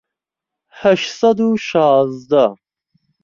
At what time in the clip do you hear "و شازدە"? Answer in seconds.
1.45-2.45